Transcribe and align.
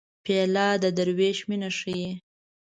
پیاله 0.23 0.67
د 0.83 0.85
دروېش 0.97 1.37
مینه 1.49 1.69
ښيي. 1.77 2.09